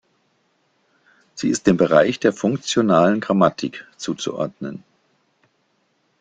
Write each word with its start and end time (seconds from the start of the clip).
Sie 1.35 1.49
ist 1.49 1.67
dem 1.67 1.77
Bereich 1.77 2.19
der 2.19 2.33
Funktionalen 2.33 3.19
Grammatik 3.19 3.85
zuzuordnen. 3.97 4.83